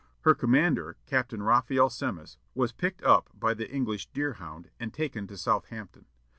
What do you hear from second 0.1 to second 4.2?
Her commander, Captain Raphael Semmes, was picked up by the English